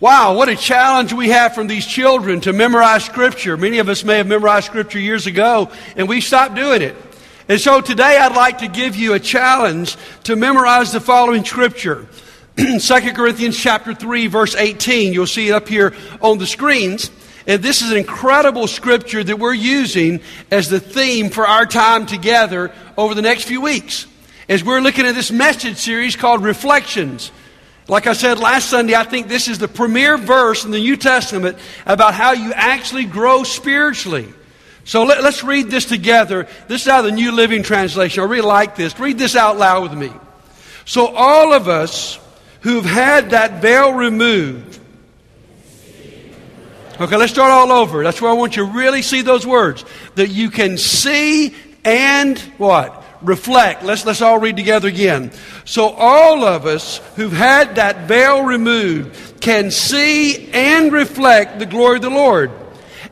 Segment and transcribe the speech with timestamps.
[0.00, 3.56] Wow, what a challenge we have from these children to memorize Scripture.
[3.56, 6.94] Many of us may have memorized Scripture years ago, and we stopped doing it.
[7.48, 12.06] And so today I'd like to give you a challenge to memorize the following Scripture.
[12.56, 15.12] 2 Corinthians chapter 3, verse 18.
[15.12, 17.10] You'll see it up here on the screens.
[17.48, 20.20] And this is an incredible scripture that we're using
[20.52, 24.06] as the theme for our time together over the next few weeks.
[24.48, 27.32] As we're looking at this message series called Reflections.
[27.88, 30.96] Like I said last Sunday, I think this is the premier verse in the New
[30.96, 34.28] Testament about how you actually grow spiritually.
[34.84, 36.46] So let, us read this together.
[36.66, 38.22] This is out of the New Living Translation.
[38.22, 38.98] I really like this.
[38.98, 40.12] Read this out loud with me.
[40.84, 42.18] So all of us
[42.60, 44.78] who've had that veil removed.
[47.00, 48.02] Okay, let's start all over.
[48.02, 49.84] That's where I want you to really see those words.
[50.16, 53.04] That you can see and what?
[53.22, 53.82] Reflect.
[53.82, 55.32] Let's, let's all read together again.
[55.64, 61.96] So all of us who've had that veil removed can see and reflect the glory
[61.96, 62.50] of the Lord.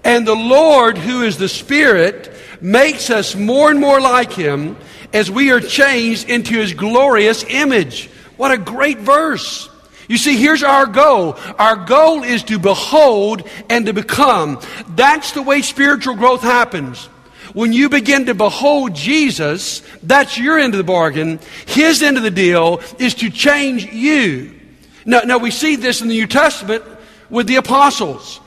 [0.05, 4.77] And the Lord, who is the Spirit, makes us more and more like Him
[5.13, 8.09] as we are changed into His glorious image.
[8.37, 9.69] What a great verse.
[10.09, 11.37] You see, here's our goal.
[11.59, 14.61] Our goal is to behold and to become.
[14.91, 17.09] That's the way spiritual growth happens.
[17.57, 21.41] When you begin to behold Jesus, that's your end of the bargain.
[21.65, 24.61] His end of the deal is to change you.
[25.07, 26.85] Now, now we see this in the New Testament
[27.31, 28.41] with the apostles.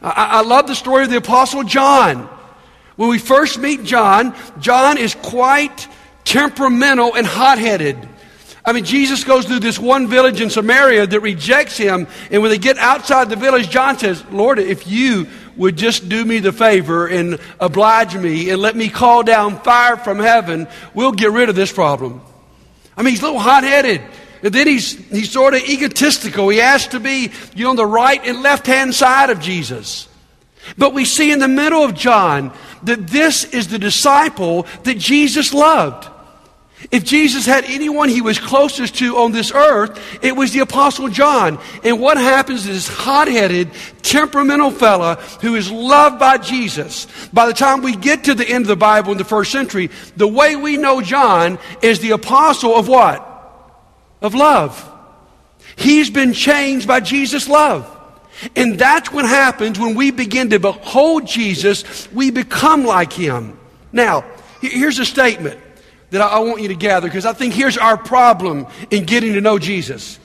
[0.00, 2.26] I, I love the story of the apostle John.
[2.96, 5.86] When we first meet John, John is quite
[6.24, 8.08] temperamental and hot headed.
[8.64, 12.06] I mean, Jesus goes through this one village in Samaria that rejects him.
[12.30, 15.26] And when they get outside the village, John says, Lord, if you
[15.56, 19.96] would just do me the favor and oblige me and let me call down fire
[19.96, 22.20] from heaven, we'll get rid of this problem.
[22.96, 24.00] I mean, he's a little hot headed.
[24.42, 26.50] And then he's, he's sort of egotistical.
[26.50, 30.06] He has to be, you know, on the right and left hand side of Jesus.
[30.76, 35.54] But we see in the middle of John that this is the disciple that Jesus
[35.54, 36.08] loved.
[36.90, 41.08] If Jesus had anyone he was closest to on this earth, it was the Apostle
[41.08, 41.58] John.
[41.82, 43.70] And what happens is this hot headed,
[44.02, 47.06] temperamental fella who is loved by Jesus.
[47.32, 49.90] By the time we get to the end of the Bible in the first century,
[50.16, 53.30] the way we know John is the apostle of what?
[54.20, 54.90] Of love.
[55.76, 57.90] He's been changed by Jesus' love.
[58.56, 63.58] And that's what happens when we begin to behold Jesus, we become like him.
[63.92, 64.24] Now,
[64.60, 65.60] here's a statement
[66.14, 69.40] that I want you to gather because I think here's our problem in getting to
[69.40, 70.20] know Jesus.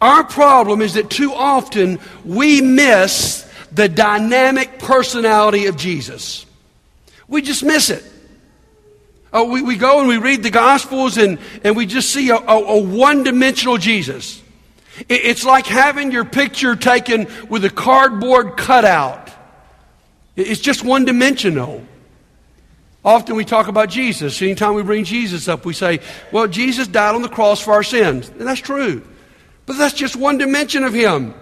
[0.00, 6.44] Our problem is that too often we miss the dynamic personality of Jesus.
[7.28, 8.04] We just miss it.
[9.32, 12.36] Uh, we, we go and we read the Gospels and, and we just see a,
[12.36, 14.42] a, a one dimensional Jesus.
[15.08, 19.30] It, it's like having your picture taken with a cardboard cutout.
[20.34, 21.86] It's just one dimensional.
[23.04, 24.40] Often we talk about Jesus.
[24.40, 27.82] Anytime we bring Jesus up, we say, well, Jesus died on the cross for our
[27.82, 28.28] sins.
[28.28, 29.02] And that's true.
[29.66, 31.34] But that's just one dimension of Him.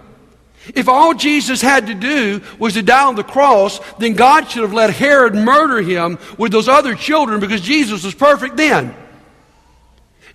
[0.75, 4.61] If all Jesus had to do was to die on the cross, then God should
[4.61, 8.95] have let Herod murder him with those other children because Jesus was perfect then.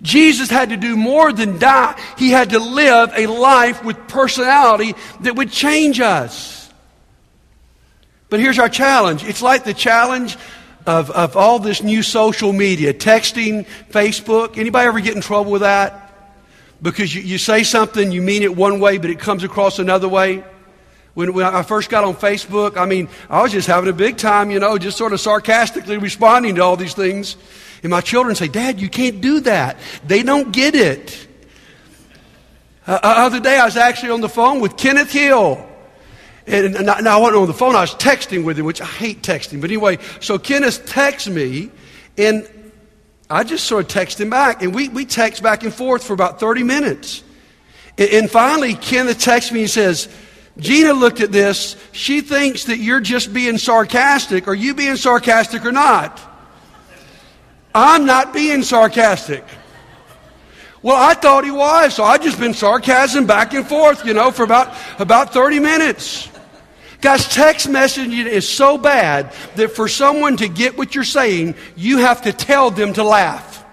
[0.01, 1.99] Jesus had to do more than die.
[2.17, 6.71] He had to live a life with personality that would change us.
[8.29, 9.23] But here's our challenge.
[9.23, 10.37] It's like the challenge
[10.87, 14.57] of, of all this new social media, texting, Facebook.
[14.57, 16.05] Anybody ever get in trouble with that?
[16.81, 20.07] Because you, you say something, you mean it one way, but it comes across another
[20.07, 20.43] way.
[21.13, 24.17] When, when I first got on Facebook, I mean, I was just having a big
[24.17, 27.35] time, you know, just sort of sarcastically responding to all these things.
[27.83, 29.77] And my children say, Dad, you can't do that.
[30.05, 31.27] They don't get it.
[32.85, 35.66] Uh, uh other day, I was actually on the phone with Kenneth Hill.
[36.47, 39.21] And now I wasn't on the phone, I was texting with him, which I hate
[39.21, 39.59] texting.
[39.59, 41.71] But anyway, so Kenneth texts me,
[42.17, 42.49] and
[43.29, 44.61] I just sort of text him back.
[44.61, 47.21] And we, we text back and forth for about 30 minutes.
[47.97, 50.07] And, and finally, Kenneth texts me and says,
[50.57, 51.75] Gina looked at this.
[51.91, 54.47] She thinks that you're just being sarcastic.
[54.47, 56.19] Are you being sarcastic or not?
[57.75, 59.43] I'm not being sarcastic.
[60.81, 64.31] Well, I thought he was, so I've just been sarcasm back and forth, you know,
[64.31, 66.29] for about, about 30 minutes.
[66.99, 71.99] Guys, text messaging is so bad that for someone to get what you're saying, you
[71.99, 73.63] have to tell them to laugh.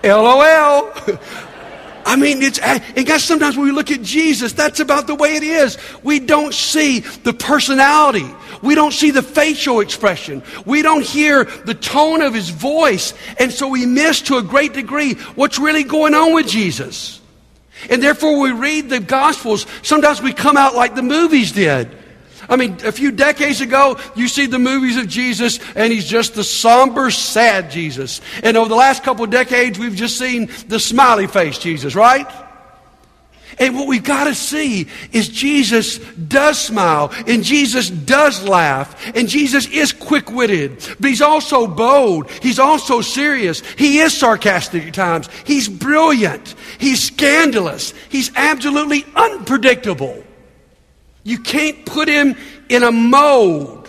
[0.04, 0.92] LOL.
[2.06, 5.36] I mean, it's, and guys, sometimes when we look at Jesus, that's about the way
[5.36, 5.78] it is.
[6.02, 8.26] We don't see the personality.
[8.62, 10.42] We don't see the facial expression.
[10.66, 13.14] We don't hear the tone of his voice.
[13.38, 17.20] And so we miss to a great degree what's really going on with Jesus.
[17.90, 19.66] And therefore, we read the Gospels.
[19.82, 21.90] Sometimes we come out like the movies did.
[22.48, 26.34] I mean, a few decades ago, you see the movies of Jesus, and he's just
[26.34, 28.20] the somber, sad Jesus.
[28.42, 32.26] And over the last couple of decades, we've just seen the smiley face Jesus, right?
[33.58, 39.28] And what we've got to see is Jesus does smile, and Jesus does laugh, and
[39.28, 42.30] Jesus is quick witted, but he's also bold.
[42.30, 43.60] He's also serious.
[43.76, 45.28] He is sarcastic at times.
[45.44, 46.54] He's brilliant.
[46.78, 47.94] He's scandalous.
[48.08, 50.24] He's absolutely unpredictable.
[51.22, 52.36] You can't put him
[52.68, 53.88] in a mold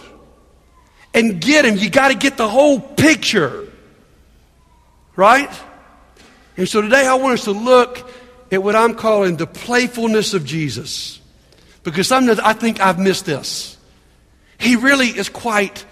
[1.14, 1.78] and get him.
[1.78, 3.68] You got to get the whole picture.
[5.16, 5.50] Right?
[6.58, 8.10] And so today I want us to look
[8.51, 11.19] at what I'm calling the playfulness of Jesus.
[11.83, 13.77] Because sometimes I think I've missed this.
[14.57, 15.86] He really is quite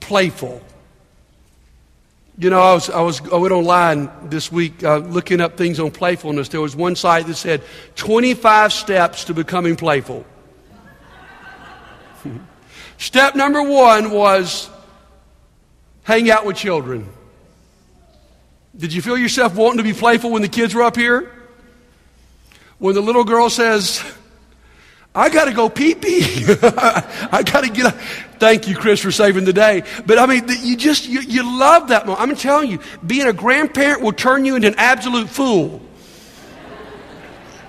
[0.00, 0.62] playful.
[2.36, 5.78] You know, I was, I was I went online this week uh, looking up things
[5.78, 6.48] on playfulness.
[6.48, 7.62] There was one site that said
[7.94, 10.26] 25 steps to becoming playful.
[12.98, 14.68] Step number one was
[16.02, 17.08] hang out with children.
[18.76, 21.30] Did you feel yourself wanting to be playful when the kids were up here?
[22.78, 24.02] When the little girl says,
[25.14, 26.44] I got to go pee pee.
[26.62, 27.94] I got to get up.
[28.40, 29.84] Thank you, Chris, for saving the day.
[30.04, 32.20] But I mean, you just, you, you love that moment.
[32.20, 35.80] I'm telling you, being a grandparent will turn you into an absolute fool.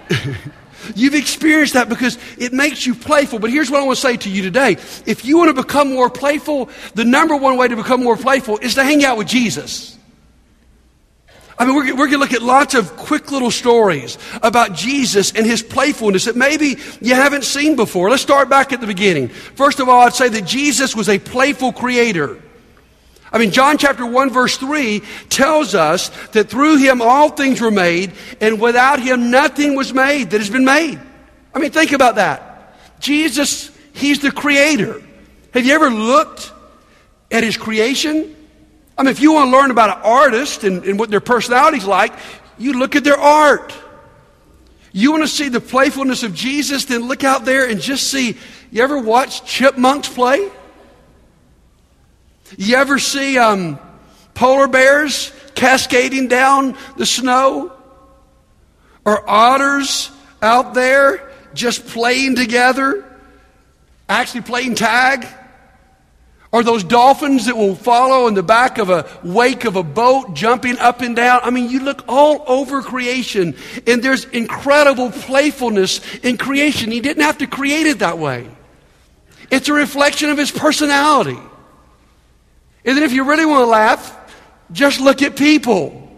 [0.95, 3.39] You've experienced that because it makes you playful.
[3.39, 4.73] But here's what I want to say to you today.
[5.05, 8.57] If you want to become more playful, the number one way to become more playful
[8.57, 9.94] is to hang out with Jesus.
[11.57, 15.31] I mean, we're, we're going to look at lots of quick little stories about Jesus
[15.31, 18.09] and his playfulness that maybe you haven't seen before.
[18.09, 19.29] Let's start back at the beginning.
[19.29, 22.41] First of all, I'd say that Jesus was a playful creator.
[23.31, 27.71] I mean, John chapter 1 verse 3 tells us that through him all things were
[27.71, 30.99] made, and without him nothing was made that has been made.
[31.53, 32.75] I mean, think about that.
[32.99, 35.01] Jesus, he's the creator.
[35.53, 36.51] Have you ever looked
[37.31, 38.34] at his creation?
[38.97, 41.85] I mean, if you want to learn about an artist and, and what their personality's
[41.85, 42.13] like,
[42.57, 43.73] you look at their art.
[44.93, 48.37] You want to see the playfulness of Jesus, then look out there and just see.
[48.71, 50.49] You ever watch chipmunks play?
[52.57, 53.77] You ever see um,
[54.33, 57.73] polar bears cascading down the snow?
[59.03, 60.11] Or otters
[60.41, 63.03] out there just playing together,
[64.07, 65.27] actually playing tag?
[66.55, 70.35] Or those dolphins that will follow in the back of a wake of a boat,
[70.35, 71.41] jumping up and down.
[71.43, 76.91] I mean, you look all over creation, and there's incredible playfulness in creation.
[76.91, 78.47] He didn't have to create it that way.
[79.51, 81.37] It's a reflection of his personality.
[82.85, 84.17] And then if you really want to laugh,
[84.71, 86.09] just look at people.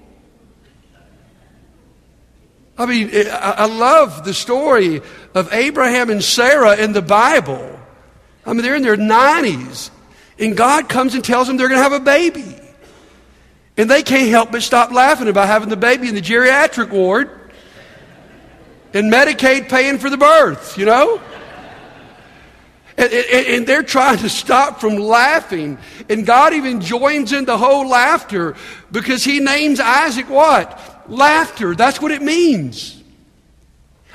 [2.78, 5.02] I mean, I love the story
[5.34, 7.80] of Abraham and Sarah in the Bible.
[8.46, 9.90] I mean, they're in their 90s.
[10.40, 12.56] And God comes and tells them they're going to have a baby.
[13.76, 17.30] And they can't help but stop laughing about having the baby in the geriatric ward
[18.94, 21.22] and Medicaid paying for the birth, you know?
[22.98, 25.78] And, and, and, they're trying to stop from laughing.
[26.10, 28.56] And God even joins in the whole laughter
[28.92, 31.08] because he names Isaac what?
[31.08, 31.76] Laughter.
[31.76, 33.00] That's what it means.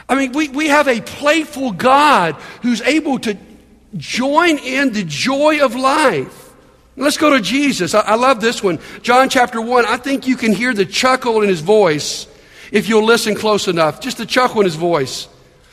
[0.08, 3.37] I mean, we, we have a playful God who's able to
[3.96, 6.50] join in the joy of life.
[6.96, 7.94] Let's go to Jesus.
[7.94, 8.78] I, I, love this one.
[9.00, 9.87] John chapter 1.
[9.87, 12.26] I think you can hear the chuckle in his voice
[12.70, 14.00] if you'll listen close enough.
[14.00, 15.28] Just the chuckle in his voice.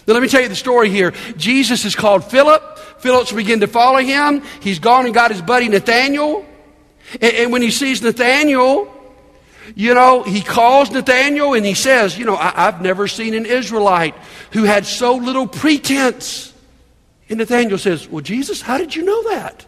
[0.07, 1.11] Now, let me tell you the story here.
[1.35, 2.79] Jesus is called Philip.
[2.99, 4.43] Philip's begin to follow him.
[4.61, 6.45] He's gone and got his buddy Nathaniel.
[7.21, 8.93] And, and when he sees Nathaniel,
[9.75, 13.45] you know, he calls Nathaniel and he says, You know, I, I've never seen an
[13.45, 14.15] Israelite
[14.51, 16.53] who had so little pretense.
[17.29, 19.65] And Nathaniel says, Well, Jesus, how did you know that?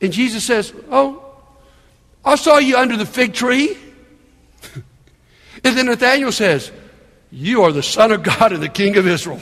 [0.00, 1.24] And Jesus says, Oh,
[2.24, 3.76] I saw you under the fig tree.
[5.64, 6.70] and then Nathaniel says,
[7.30, 9.40] You are the Son of God and the King of Israel.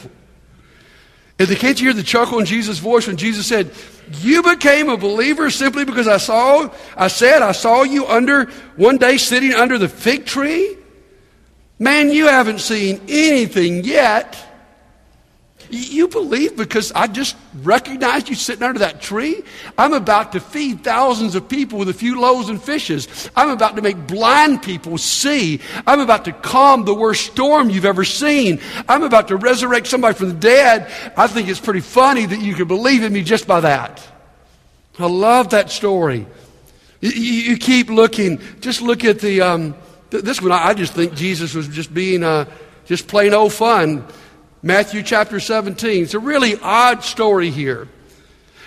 [1.41, 3.73] And they, can't you hear the chuckle in Jesus' voice when Jesus said,
[4.21, 8.45] You became a believer simply because I saw, I said, I saw you under
[8.77, 10.77] one day sitting under the fig tree?
[11.79, 14.50] Man, you haven't seen anything yet.
[15.71, 19.43] You believe because I just recognized you sitting under that tree?
[19.79, 23.31] I'm about to feed thousands of people with a few loaves and fishes.
[23.37, 25.61] I'm about to make blind people see.
[25.87, 28.61] I'm about to calm the worst storm you've ever seen.
[28.89, 30.91] I'm about to resurrect somebody from the dead.
[31.17, 34.05] I think it's pretty funny that you can believe in me just by that.
[34.99, 36.27] I love that story.
[37.01, 38.41] You, you keep looking.
[38.61, 39.77] Just look at the, um,
[40.11, 40.51] this one.
[40.51, 42.47] I just think Jesus was just being, uh,
[42.87, 44.05] just plain old fun.
[44.63, 46.03] Matthew chapter 17.
[46.03, 47.89] It's a really odd story here.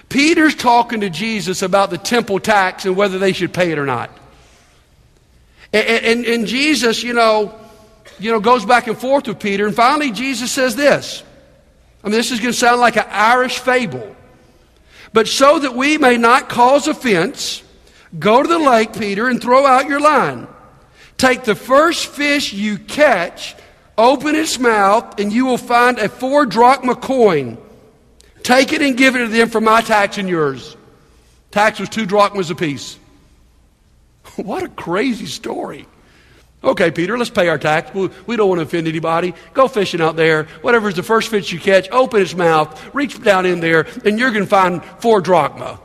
[0.10, 3.86] Peter's talking to Jesus about the temple tax and whether they should pay it or
[3.86, 4.10] not.
[5.72, 7.60] And, and, and Jesus, you know,
[8.20, 9.66] you know, goes back and forth with Peter.
[9.66, 11.24] And finally, Jesus says this.
[12.04, 14.16] I mean, this is going to sound like an Irish fable.
[15.14, 17.64] But so that we may not cause offense,
[18.18, 20.48] go to the lake, Peter, and throw out your line.
[21.18, 23.56] Take the first fish you catch,
[23.98, 27.58] open its mouth, and you will find a four drachma coin.
[28.44, 30.76] Take it and give it to them for my tax and yours.
[31.52, 32.98] Tax was two drachmas apiece.
[34.36, 35.88] what a crazy story.
[36.64, 37.94] Okay, Peter, let's pay our tax.
[37.94, 39.34] We don't want to offend anybody.
[39.54, 40.46] Go fishing out there.
[40.62, 44.32] Whatever's the first fish you catch, open its mouth, reach down in there, and you're
[44.32, 45.80] going to find four drachma.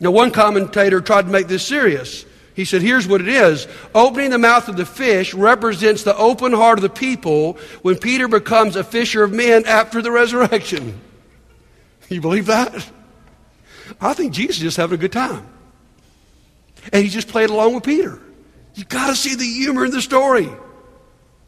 [0.00, 2.24] Now, one commentator tried to make this serious.
[2.54, 3.66] He said, Here's what it is.
[3.94, 8.28] Opening the mouth of the fish represents the open heart of the people when Peter
[8.28, 11.00] becomes a fisher of men after the resurrection.
[12.08, 12.74] You believe that?
[14.00, 15.46] I think Jesus is just having a good time.
[16.92, 18.20] And he just played along with Peter.
[18.74, 20.48] You got to see the humor in the story.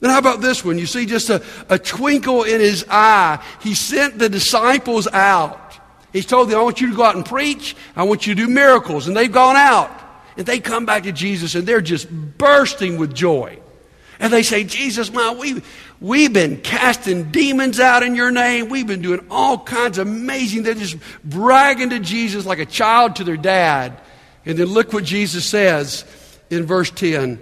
[0.01, 0.79] Then how about this one?
[0.79, 3.45] You see just a, a twinkle in his eye.
[3.61, 5.79] He sent the disciples out.
[6.13, 7.75] He's told them, I want you to go out and preach.
[7.97, 9.09] I want you to do miracles.
[9.09, 10.02] And they've gone out.
[10.37, 13.59] And they come back to Jesus and they're just bursting with joy.
[14.19, 15.63] And they say, Jesus, my, we,
[16.01, 18.69] we've been casting demons out in your name.
[18.69, 20.63] We've been doing all kinds of amazing.
[20.63, 24.01] They're just bragging to Jesus like a child to their dad.
[24.47, 26.05] And then look what Jesus says
[26.51, 27.41] in verse 10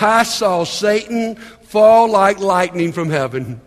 [0.00, 3.60] I saw Satan fall like lightning from heaven.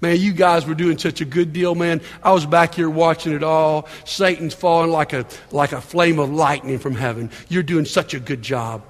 [0.00, 2.00] Man, you guys were doing such a good deal, man.
[2.22, 3.88] I was back here watching it all.
[4.04, 7.30] Satan's falling like a, like a flame of lightning from heaven.
[7.48, 8.84] You're doing such a good job.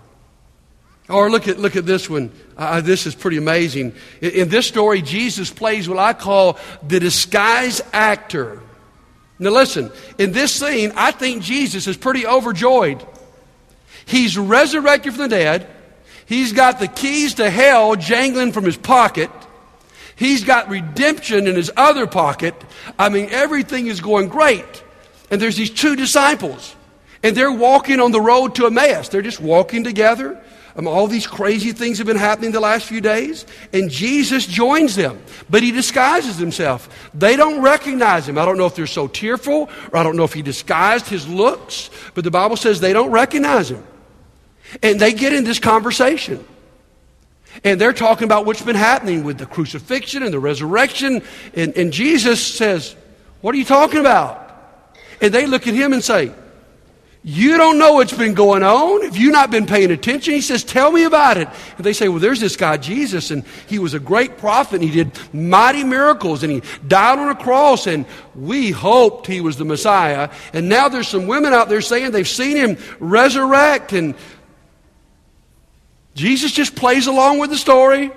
[1.09, 2.31] Or look at, look at this one.
[2.57, 3.95] Uh, this is pretty amazing.
[4.21, 8.61] In, in this story, Jesus plays what I call the disguise actor.
[9.39, 13.05] Now, listen, in this scene, I think Jesus is pretty overjoyed.
[14.05, 15.67] He's resurrected from the dead.
[16.27, 19.31] He's got the keys to hell jangling from his pocket.
[20.19, 22.55] He's got redemption in his other pocket.
[22.99, 24.83] I mean, everything is going great.
[25.31, 26.75] And there's these two disciples,
[27.23, 29.09] and they're walking on the road to Emmaus.
[29.09, 30.43] They're just walking together.
[30.75, 34.97] Um, all these crazy things have been happening the last few days, and Jesus joins
[34.97, 37.11] them, but he disguises himself.
[37.15, 38.39] They don't recognize him.
[38.39, 41.29] I don't know if they're so tearful, or I don't know if he disguised his
[41.29, 43.85] looks, but the Bible says they don't recognize him.
[44.83, 46.45] And they get in this conversation.
[47.65, 51.23] And they're talking about what's been happening with the crucifixion and the resurrection.
[51.55, 52.95] And, and Jesus says,
[53.41, 54.45] What are you talking about?
[55.21, 56.33] And they look at him and say,
[57.25, 59.03] You don't know what's been going on.
[59.03, 60.35] Have you not been paying attention?
[60.35, 61.49] He says, Tell me about it.
[61.77, 64.85] And they say, Well, there's this guy, Jesus, and he was a great prophet, and
[64.85, 69.57] he did mighty miracles, and he died on a cross, and we hoped he was
[69.57, 70.31] the Messiah.
[70.53, 74.15] And now there's some women out there saying they've seen him resurrect, and
[76.19, 78.11] Jesus just plays along with the story,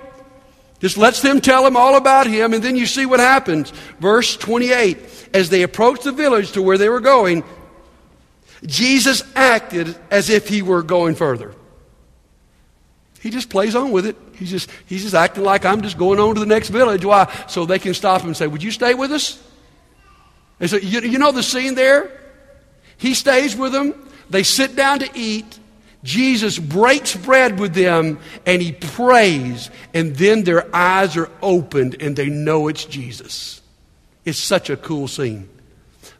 [0.80, 3.70] just lets them tell him all about him, and then you see what happens.
[4.00, 4.98] Verse 28
[5.32, 7.44] As they approached the village to where they were going,
[8.66, 11.54] Jesus acted as if he were going further.
[13.20, 14.16] He just plays on with it.
[14.34, 17.04] He's just, he's just acting like I'm just going on to the next village.
[17.04, 17.32] Why?
[17.46, 19.40] So they can stop him and say, Would you stay with us?
[20.58, 22.20] And so, you, you know the scene there?
[22.96, 24.10] He stays with them.
[24.28, 25.60] They sit down to eat.
[26.02, 32.16] Jesus breaks bread with them and he prays, and then their eyes are opened and
[32.16, 33.60] they know it's Jesus.
[34.24, 35.48] It's such a cool scene.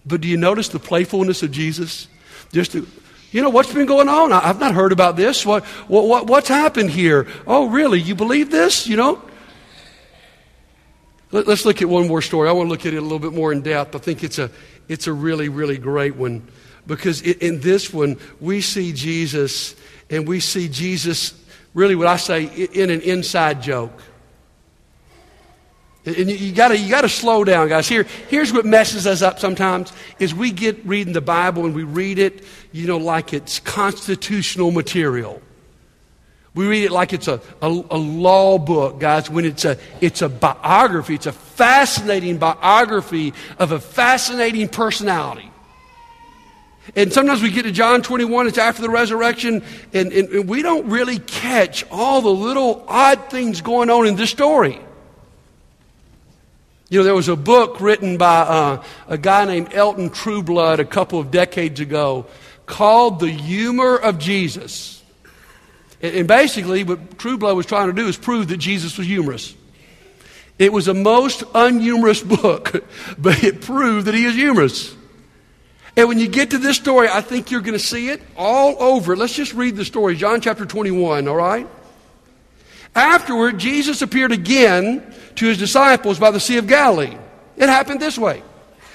[0.06, 2.08] But do you notice the playfulness of Jesus?
[2.52, 2.86] Just to,
[3.30, 4.32] you know, what's been going on?
[4.32, 5.46] I've not heard about this.
[5.46, 7.26] What, what, what, what's happened here?
[7.46, 8.00] Oh, really?
[8.00, 8.86] You believe this?
[8.86, 9.22] You know?
[11.30, 12.48] Let, us look at one more story.
[12.48, 13.96] I want to look at it a little bit more in depth.
[13.96, 14.50] I think it's a,
[14.86, 16.46] it's a really, really great one.
[16.86, 19.76] Because in this one, we see Jesus,
[20.10, 21.34] and we see Jesus,
[21.74, 24.02] really what I say, in an inside joke.
[26.04, 27.86] And you gotta, you gotta slow down, guys.
[27.86, 31.84] Here, here's what messes us up sometimes, is we get reading the Bible and we
[31.84, 35.40] read it, you know, like it's constitutional material.
[36.54, 40.20] We read it like it's a, a, a, law book, guys, when it's a, it's
[40.20, 41.14] a biography.
[41.14, 45.51] It's a fascinating biography of a fascinating personality.
[46.96, 49.62] And sometimes we get to John 21, it's after the resurrection,
[49.92, 54.16] and, and, and, we don't really catch all the little odd things going on in
[54.16, 54.80] this story.
[56.88, 60.84] You know, there was a book written by uh, a guy named Elton Trueblood a
[60.84, 62.26] couple of decades ago
[62.66, 65.02] called The Humor of Jesus.
[66.02, 69.54] And basically, what Trueblood was trying to do is prove that Jesus was humorous.
[70.58, 72.84] It was a most unhumorous book,
[73.16, 74.94] but it proved that he is humorous.
[75.96, 78.82] And when you get to this story, I think you're going to see it all
[78.82, 79.14] over.
[79.14, 80.16] Let's just read the story.
[80.16, 81.66] John chapter 21, all right?
[82.94, 87.16] Afterward, Jesus appeared again to his disciples by the Sea of Galilee.
[87.56, 88.42] It happened this way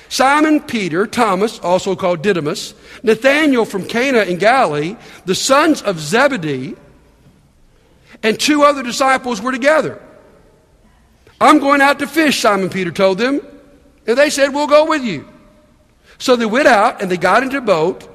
[0.09, 2.73] Simon Peter, Thomas, also called Didymus,
[3.03, 6.75] Nathanael from Cana in Galilee, the sons of Zebedee,
[8.23, 10.01] and two other disciples were together.
[11.39, 13.41] I'm going out to fish, Simon Peter told them.
[14.07, 15.27] And they said, We'll go with you.
[16.17, 18.07] So they went out and they got into a boat,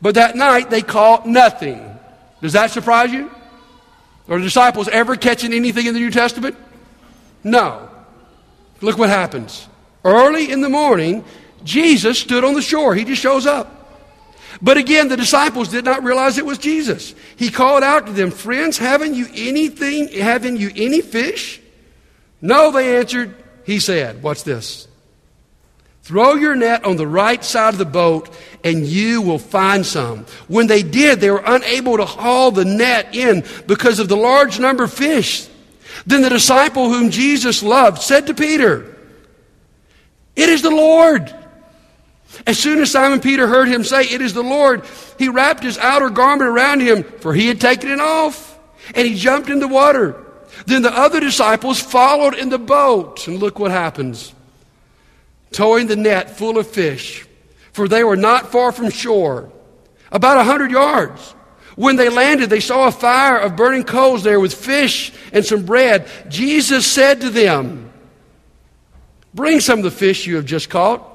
[0.00, 1.98] but that night they caught nothing.
[2.40, 3.30] Does that surprise you?
[4.28, 6.56] Are the disciples ever catching anything in the New Testament?
[7.42, 7.88] No.
[8.80, 9.68] Look what happens.
[10.04, 11.24] Early in the morning,
[11.64, 12.94] Jesus stood on the shore.
[12.94, 13.76] He just shows up.
[14.62, 17.14] But again, the disciples did not realize it was Jesus.
[17.36, 21.60] He called out to them, Friends, haven't you anything, haven't you any fish?
[22.40, 23.34] No, they answered.
[23.64, 24.86] He said, What's this?
[26.02, 28.30] Throw your net on the right side of the boat
[28.64, 30.26] and you will find some.
[30.48, 34.58] When they did, they were unable to haul the net in because of the large
[34.58, 35.48] number of fish.
[36.06, 38.96] Then the disciple whom Jesus loved said to Peter,
[40.36, 41.34] It is the Lord.
[42.46, 44.84] As soon as Simon Peter heard him say, It is the Lord,
[45.18, 48.58] he wrapped his outer garment around him, for he had taken it off,
[48.94, 50.24] and he jumped in the water.
[50.66, 54.32] Then the other disciples followed in the boat, and look what happens.
[55.52, 57.26] Towing the net full of fish,
[57.72, 59.50] for they were not far from shore,
[60.12, 61.34] about a hundred yards.
[61.76, 65.64] When they landed, they saw a fire of burning coals there with fish and some
[65.64, 66.08] bread.
[66.28, 67.90] Jesus said to them,
[69.32, 71.06] Bring some of the fish you have just caught.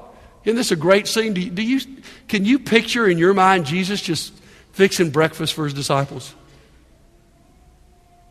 [0.44, 1.34] Isn't this a great scene?
[1.34, 1.80] Do you, do you,
[2.28, 4.32] can you picture in your mind Jesus just
[4.72, 6.34] fixing breakfast for his disciples?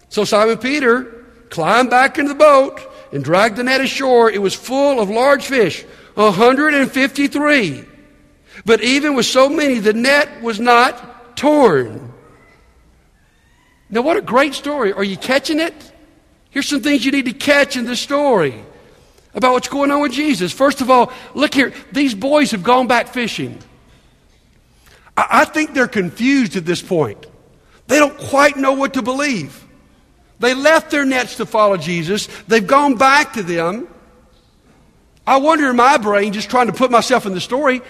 [0.10, 2.80] So Simon Peter climbed back into the boat
[3.16, 4.30] and dragged the net ashore.
[4.30, 7.86] It was full of large fish, 153.
[8.66, 12.12] But even with so many, the net was not torn.
[13.90, 14.92] Now, what a great story.
[14.92, 15.74] Are you catching it?
[16.50, 18.62] Here's some things you need to catch in this story
[19.34, 20.52] about what's going on with Jesus.
[20.52, 21.74] First of all, look here.
[21.94, 23.60] These boys have gone back fishing.
[25.16, 27.26] I, I think they're confused at this point.
[27.88, 29.65] They don't quite know what to believe.
[30.40, 32.28] They left their nets to follow Jesus.
[32.48, 33.88] They've gone back to them.
[35.26, 37.82] I wonder in my brain, just trying to put myself in the story,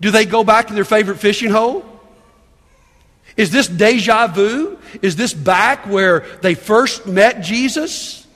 [0.00, 1.84] do they go back to their favorite fishing hole?
[3.36, 4.78] Is this deja vu?
[5.02, 8.26] Is this back where they first met Jesus?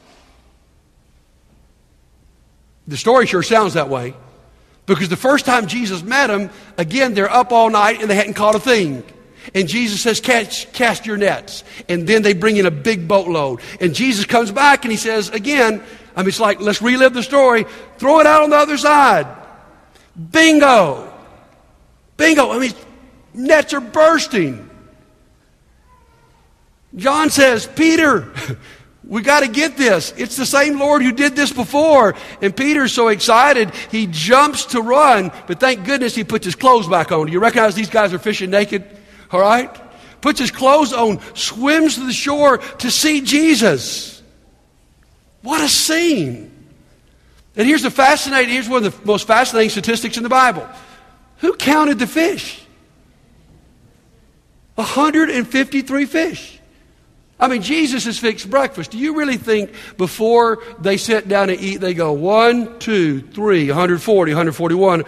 [2.89, 4.15] The story sure sounds that way.
[4.87, 8.35] Because the first time Jesus met them, again, they're up all night and they hadn't
[8.35, 9.05] caught a thing.
[9.55, 11.65] And Jesus says, Catch, cast your nets.
[11.89, 13.61] And then they bring in a big boatload.
[13.81, 15.83] And Jesus comes back and he says, again,
[16.17, 17.65] I mean, it's like, let's relive the story.
[17.99, 19.27] Throw it out on the other side.
[20.31, 21.13] Bingo.
[22.17, 22.51] Bingo.
[22.51, 22.73] I mean,
[23.35, 24.69] nets are bursting.
[26.97, 28.33] John says, Peter,
[29.05, 30.13] we got to get this.
[30.17, 32.17] It's the same Lord who did this before.
[32.43, 36.89] And Peter's so excited, he jumps to run, but thank goodness he puts his clothes
[36.89, 37.27] back on.
[37.27, 38.98] Do you recognize these guys are fishing naked?
[39.31, 39.71] All right?
[40.21, 44.23] Puts his clothes on, swims to the shore to see Jesus.
[45.43, 46.53] What a scene.
[47.57, 50.69] And here's the fascinating, here's one of the most fascinating statistics in the Bible.
[51.39, 52.65] Who counted the fish?
[54.75, 56.59] 153 fish.
[57.41, 58.91] I mean, Jesus has fixed breakfast.
[58.91, 63.69] Do you really think before they sit down and eat, they go one, two, three,
[63.69, 65.05] 140, 141?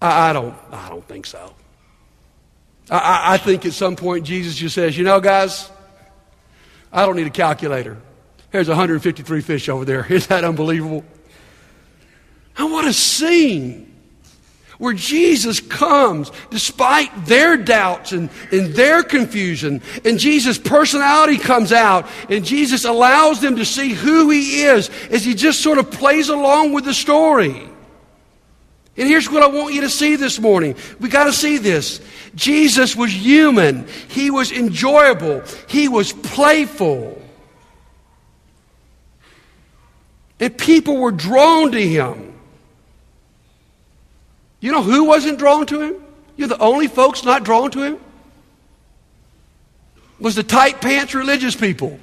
[0.00, 1.54] I, I don't, I don't think so.
[2.90, 5.70] I, I think at some point Jesus just says, you know, guys,
[6.92, 7.96] I don't need a calculator.
[8.50, 10.06] There's 153 fish over there.
[10.10, 11.04] Isn't that unbelievable?
[12.56, 13.92] And what a scene
[14.78, 19.82] where Jesus comes despite their doubts and, and their confusion.
[20.04, 25.24] And Jesus' personality comes out, and Jesus allows them to see who he is as
[25.24, 27.68] he just sort of plays along with the story.
[28.96, 30.76] And here's what I want you to see this morning.
[31.00, 32.00] We got to see this.
[32.34, 33.88] Jesus was human.
[34.08, 35.42] He was enjoyable.
[35.68, 37.20] He was playful.
[40.38, 42.34] And people were drawn to him.
[44.60, 45.94] You know who wasn't drawn to him?
[46.36, 47.98] You're the only folks not drawn to him?
[50.20, 51.98] Was the tight pants religious people.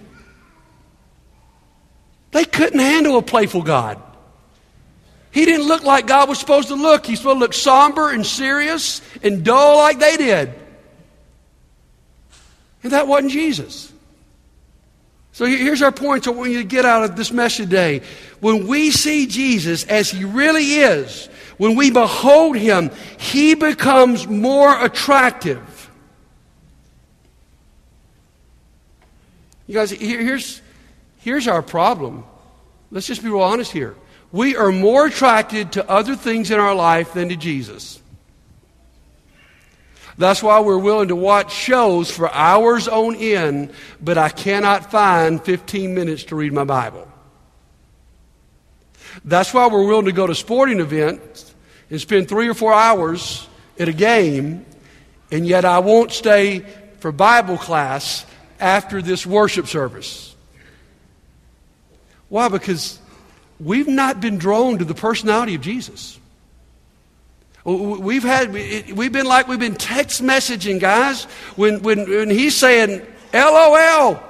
[2.31, 4.01] They couldn't handle a playful God.
[5.31, 7.05] He didn't look like God was supposed to look.
[7.05, 10.53] He's supposed to look somber and serious and dull like they did.
[12.83, 13.91] And that wasn't Jesus.
[15.31, 16.25] So here's our point.
[16.25, 18.01] So when you get out of this message today,
[18.41, 24.83] when we see Jesus as he really is, when we behold him, he becomes more
[24.83, 25.89] attractive.
[29.67, 30.61] You guys, here's,
[31.19, 32.25] here's our problem.
[32.89, 33.95] Let's just be real honest here.
[34.31, 38.01] We are more attracted to other things in our life than to Jesus.
[40.17, 45.43] That's why we're willing to watch shows for hours on end, but I cannot find
[45.43, 47.07] 15 minutes to read my Bible.
[49.25, 51.53] That's why we're willing to go to sporting events
[51.89, 53.47] and spend three or four hours
[53.79, 54.65] at a game,
[55.31, 56.59] and yet I won't stay
[56.99, 58.25] for Bible class
[58.59, 60.35] after this worship service.
[62.29, 62.47] Why?
[62.47, 62.99] Because
[63.63, 66.19] we've not been drawn to the personality of Jesus.
[67.63, 73.05] We've had, we've been like we've been text messaging, guys, when, when, when he's saying,
[73.33, 74.23] LOL.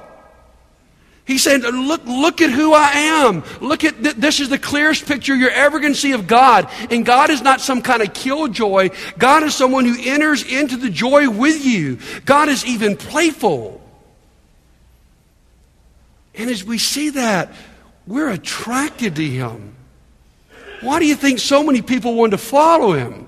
[1.23, 3.43] He said, look, look at who I am.
[3.61, 6.69] Look at, th- this is the clearest picture you're ever going to see of God.
[6.89, 8.89] And God is not some kind of killjoy.
[9.17, 11.99] God is someone who enters into the joy with you.
[12.25, 13.79] God is even playful.
[16.35, 17.53] And as we see that,
[18.07, 19.75] we're attracted to him.
[20.81, 23.27] Why do you think so many people want to follow him?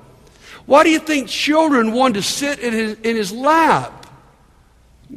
[0.66, 4.08] Why do you think children want to sit in his, in his lap?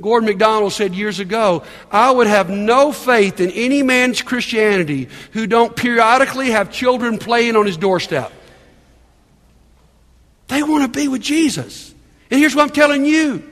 [0.01, 5.47] Gordon MacDonald said years ago, I would have no faith in any man's Christianity who
[5.47, 8.33] don't periodically have children playing on his doorstep.
[10.49, 11.95] They want to be with Jesus.
[12.31, 13.43] And here's what I'm telling you.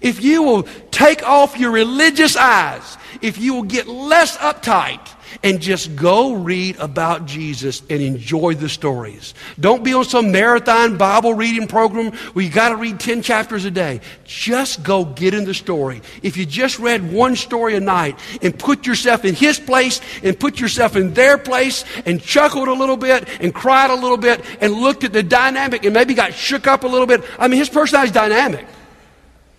[0.00, 5.00] If you will take off your religious eyes, if you will get less uptight,
[5.42, 9.34] and just go read about Jesus and enjoy the stories.
[9.58, 13.64] Don't be on some marathon Bible reading program where you got to read 10 chapters
[13.64, 14.00] a day.
[14.24, 16.02] Just go get in the story.
[16.22, 20.38] If you just read one story a night and put yourself in his place and
[20.38, 24.44] put yourself in their place and chuckled a little bit and cried a little bit
[24.60, 27.22] and looked at the dynamic and maybe got shook up a little bit.
[27.38, 28.66] I mean, his personality is dynamic.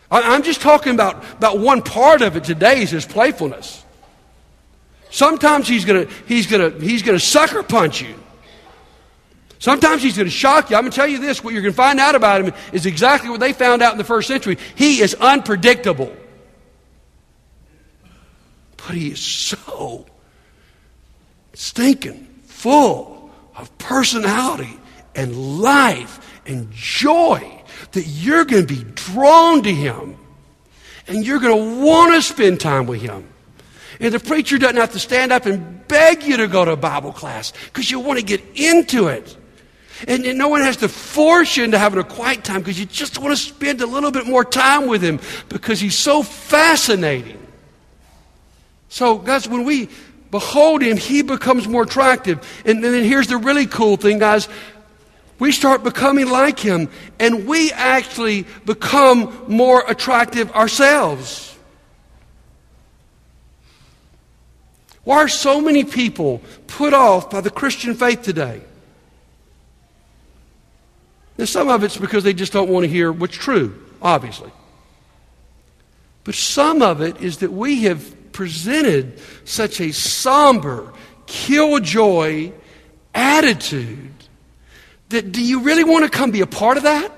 [0.09, 3.83] I'm just talking about, about one part of it today is his playfulness.
[5.09, 8.15] Sometimes he's to he's to he's to sucker punch you.
[9.59, 10.75] Sometimes he's going to shock you.
[10.75, 12.85] I'm going to tell you this what you're going to find out about him is
[12.85, 14.57] exactly what they found out in the first century.
[14.75, 16.15] He is unpredictable.
[18.77, 20.05] But he is so
[21.53, 24.79] stinking full of personality
[25.15, 30.17] and life and joy that you're going to be drawn to him
[31.07, 33.27] and you're going to want to spend time with him.
[33.99, 37.13] And the preacher doesn't have to stand up and beg you to go to Bible
[37.13, 39.35] class because you want to get into it.
[40.07, 42.85] And, and, no one has to force you into having a quiet time because you
[42.85, 47.39] just want to spend a little bit more time with him because he's so fascinating.
[48.89, 49.89] So, guys, when we
[50.29, 52.39] behold him, he becomes more attractive.
[52.63, 54.47] And, and then here's the really cool thing, guys.
[55.39, 61.56] We start becoming like him, and we actually become more attractive ourselves.
[65.07, 68.59] Why are so many people put off by the Christian faith today?
[71.37, 74.51] Now, some of it's because they just don't want to hear what's true, obviously.
[76.25, 80.93] But some of it is that we have presented such a somber,
[81.25, 82.51] killjoy
[83.15, 84.11] attitude
[85.07, 87.13] that do you really want to come be a part of that?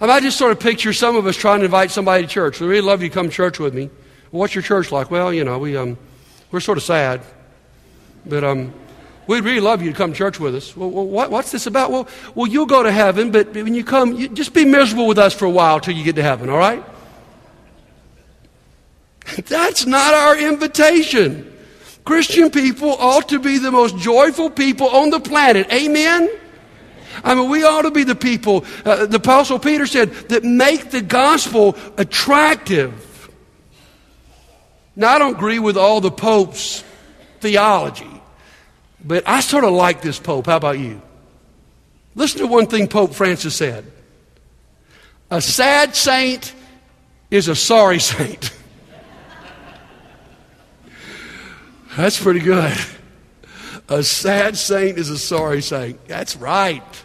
[0.00, 2.58] I might just sort of picture some of us trying to invite somebody to church.
[2.58, 3.90] We'd really love you to come to church with me.
[4.32, 5.08] What's your church like?
[5.08, 5.96] Well, you know, we, um,
[6.56, 7.20] we're sort of sad.
[8.24, 8.72] But um,
[9.26, 10.74] we'd really love you to come to church with us.
[10.74, 11.90] Well, what, what's this about?
[11.90, 15.18] Well, well, you'll go to heaven, but when you come, you just be miserable with
[15.18, 16.82] us for a while till you get to heaven, all right?
[19.48, 21.52] That's not our invitation.
[22.06, 25.70] Christian people ought to be the most joyful people on the planet.
[25.70, 26.30] Amen?
[27.22, 30.90] I mean, we ought to be the people, uh, the Apostle Peter said, that make
[30.90, 33.05] the gospel attractive.
[34.96, 36.82] Now, I don't agree with all the Pope's
[37.40, 38.22] theology,
[39.04, 40.46] but I sort of like this Pope.
[40.46, 41.02] How about you?
[42.14, 43.84] Listen to one thing Pope Francis said
[45.30, 46.54] A sad saint
[47.30, 48.50] is a sorry saint.
[51.94, 52.76] That's pretty good.
[53.88, 56.06] A sad saint is a sorry saint.
[56.08, 57.04] That's right.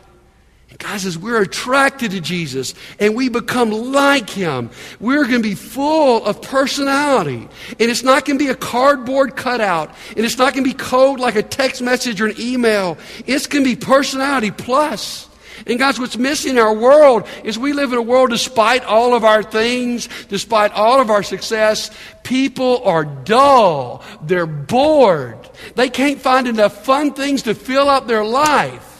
[0.82, 5.54] Guys, as we're attracted to Jesus and we become like Him, we're going to be
[5.54, 7.48] full of personality.
[7.80, 9.94] And it's not going to be a cardboard cutout.
[10.18, 12.98] And it's not going to be code like a text message or an email.
[13.28, 15.30] It's going to be personality plus.
[15.68, 19.14] And guys, what's missing in our world is we live in a world despite all
[19.14, 21.92] of our things, despite all of our success,
[22.24, 24.04] people are dull.
[24.24, 25.38] They're bored.
[25.76, 28.91] They can't find enough fun things to fill up their life.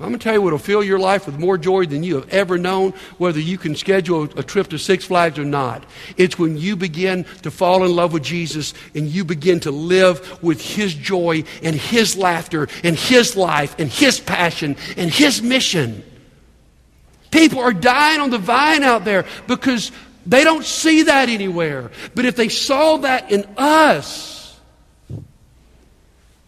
[0.00, 2.14] I'm going to tell you what will fill your life with more joy than you
[2.14, 5.84] have ever known, whether you can schedule a trip to Six Flags or not.
[6.16, 10.40] It's when you begin to fall in love with Jesus and you begin to live
[10.40, 16.04] with His joy and His laughter and His life and His passion and His mission.
[17.32, 19.90] People are dying on the vine out there because
[20.24, 21.90] they don't see that anywhere.
[22.14, 24.56] But if they saw that in us,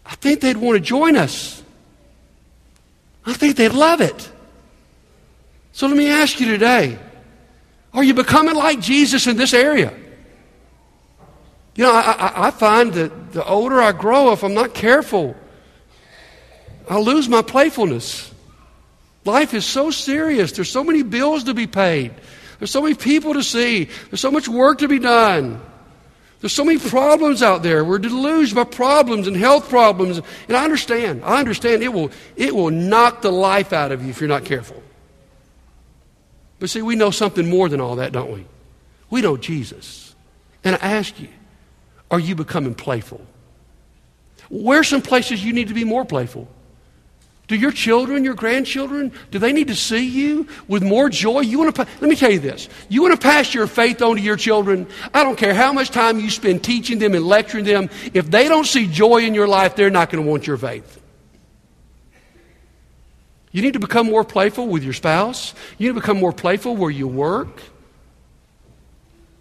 [0.05, 1.60] I think they'd want to join us.
[3.25, 4.31] I think they'd love it.
[5.73, 6.97] So let me ask you today
[7.93, 9.93] are you becoming like Jesus in this area?
[11.75, 15.35] You know, I, I, find that the older I grow, if I'm not careful,
[16.89, 18.31] I'll lose my playfulness.
[19.23, 20.51] Life is so serious.
[20.51, 22.13] There's so many bills to be paid.
[22.59, 23.85] There's so many people to see.
[24.09, 25.61] There's so much work to be done.
[26.41, 27.85] There's so many problems out there.
[27.85, 30.19] We're deluged by problems and health problems.
[30.47, 31.23] And I understand.
[31.23, 34.43] I understand it will, it will knock the life out of you if you're not
[34.43, 34.81] careful.
[36.59, 38.45] But see, we know something more than all that, don't we?
[39.11, 40.15] We know Jesus.
[40.63, 41.29] And I ask you,
[42.09, 43.21] are you becoming playful?
[44.49, 46.47] Where's some places you need to be more playful?
[47.51, 51.41] Do your children, your grandchildren, do they need to see you with more joy?
[51.41, 52.69] You want to let me tell you this.
[52.87, 54.87] You want to pass your faith on to your children?
[55.13, 57.89] I don't care how much time you spend teaching them and lecturing them.
[58.13, 61.01] If they don't see joy in your life, they're not going to want your faith.
[63.51, 65.53] You need to become more playful with your spouse.
[65.77, 67.61] You need to become more playful where you work.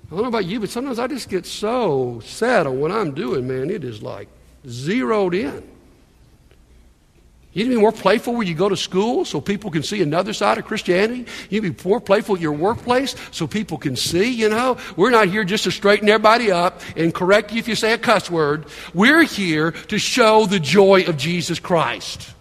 [0.07, 3.15] I don't know about you, but sometimes I just get so sad on what I'm
[3.15, 3.71] doing, man.
[3.71, 4.27] It is like
[4.67, 5.63] zeroed in.
[7.53, 10.03] You need to be more playful when you go to school so people can see
[10.03, 11.27] another side of Christianity.
[11.49, 14.77] You need to be more playful at your workplace so people can see, you know.
[14.97, 17.99] We're not here just to straighten everybody up and correct you if you say a
[17.99, 18.67] cuss word.
[18.95, 22.35] We're here to show the joy of Jesus Christ.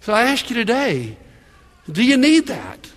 [0.00, 1.16] So I ask you today
[1.90, 2.90] do you need that?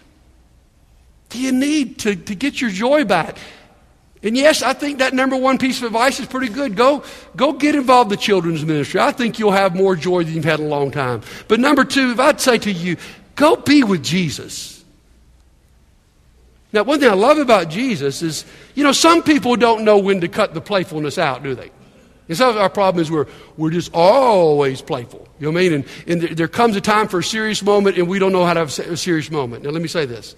[1.30, 3.38] Do you need to, to get your joy back?
[4.24, 6.76] And yes, I think that number one piece of advice is pretty good.
[6.76, 7.04] Go,
[7.36, 9.00] go get involved in the children's ministry.
[9.00, 11.22] I think you'll have more joy than you've had in a long time.
[11.48, 12.98] But number two, if I'd say to you,
[13.36, 14.86] go be with Jesus.
[16.72, 20.22] Now, one thing I love about Jesus is, you know, some people don't know when
[20.22, 21.72] to cut the playfulness out, do they?
[22.30, 25.28] And of our problem is we're, we're just always playful.
[25.40, 25.86] You know what I mean?
[26.08, 28.54] And, and there comes a time for a serious moment, and we don't know how
[28.54, 29.64] to have a serious moment.
[29.64, 30.36] Now, let me say this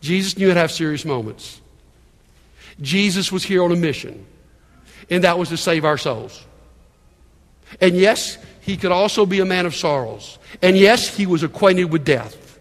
[0.00, 1.60] Jesus knew how to have serious moments.
[2.80, 4.26] Jesus was here on a mission,
[5.08, 6.44] and that was to save our souls.
[7.80, 10.38] And yes, he could also be a man of sorrows.
[10.62, 12.58] And yes, he was acquainted with death.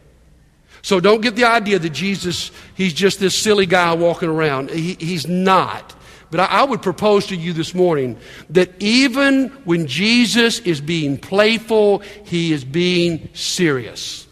[0.82, 4.70] So don't get the idea that Jesus, he's just this silly guy walking around.
[4.70, 5.96] He, he's not.
[6.30, 8.20] But I, I would propose to you this morning
[8.52, 14.25] that even when Jesus is being playful, he is being serious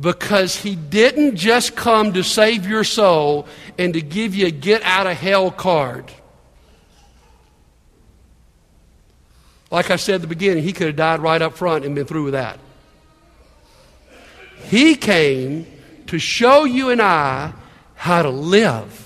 [0.00, 3.46] because he didn't just come to save your soul
[3.78, 6.10] and to give you a get out of hell card.
[9.70, 12.06] Like I said at the beginning, he could have died right up front and been
[12.06, 12.58] through with that.
[14.64, 15.66] He came
[16.06, 17.52] to show you and I
[17.94, 18.98] how to live.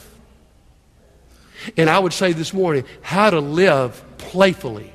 [1.77, 4.93] And I would say this morning, how to live playfully,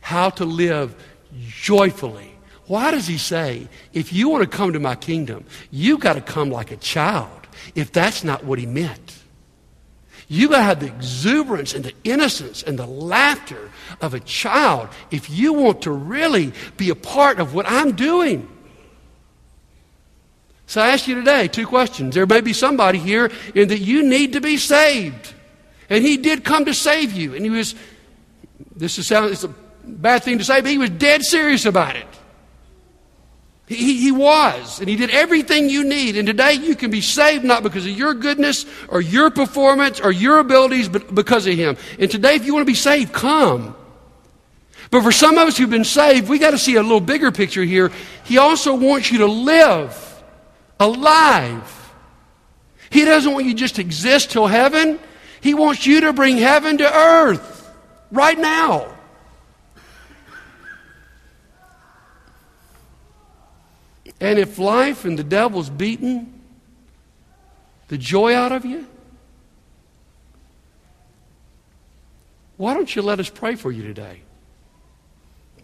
[0.00, 0.94] how to live
[1.38, 2.37] joyfully
[2.68, 6.20] why does he say, if you want to come to my kingdom, you got to
[6.20, 7.30] come like a child,
[7.74, 9.16] if that's not what he meant?
[10.28, 13.70] You got to have the exuberance and the innocence and the laughter
[14.02, 18.46] of a child if you want to really be a part of what I'm doing.
[20.66, 22.14] So I ask you today two questions.
[22.14, 25.32] There may be somebody here in that you need to be saved.
[25.88, 27.34] And he did come to save you.
[27.34, 27.74] And he was,
[28.76, 29.48] this is sound, a
[29.88, 32.06] bad thing to say, but he was dead serious about it.
[33.68, 36.16] He, he was, and He did everything you need.
[36.16, 40.10] And today you can be saved not because of your goodness or your performance or
[40.10, 41.76] your abilities, but because of Him.
[41.98, 43.76] And today, if you want to be saved, come.
[44.90, 47.30] But for some of us who've been saved, we got to see a little bigger
[47.30, 47.92] picture here.
[48.24, 50.22] He also wants you to live
[50.80, 51.74] alive.
[52.88, 54.98] He doesn't want you just to exist till heaven.
[55.42, 57.70] He wants you to bring heaven to earth
[58.10, 58.97] right now.
[64.20, 66.34] And if life and the devil's beaten
[67.88, 68.86] the joy out of you,
[72.56, 74.20] why don't you let us pray for you today?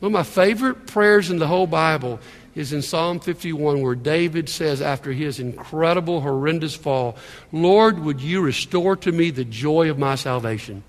[0.01, 2.21] One of my favorite prayers in the whole Bible
[2.55, 7.17] is in Psalm 51, where David says, after his incredible, horrendous fall,
[7.53, 10.85] Lord, would you restore to me the joy of my salvation?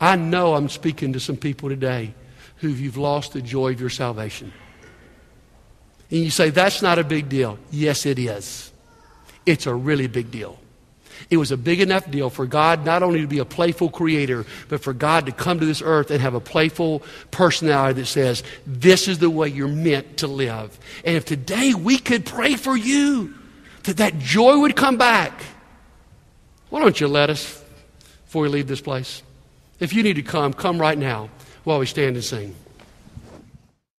[0.00, 2.14] I know I'm speaking to some people today
[2.56, 4.52] who you've lost the joy of your salvation.
[6.10, 7.58] And you say, that's not a big deal.
[7.70, 8.72] Yes, it is.
[9.44, 10.58] It's a really big deal.
[11.30, 14.46] It was a big enough deal for God not only to be a playful creator,
[14.68, 18.42] but for God to come to this earth and have a playful personality that says,
[18.66, 20.78] This is the way you're meant to live.
[21.04, 23.34] And if today we could pray for you
[23.84, 25.42] that that joy would come back,
[26.70, 27.62] why don't you let us
[28.24, 29.22] before we leave this place?
[29.80, 31.30] If you need to come, come right now
[31.64, 32.54] while we stand and sing.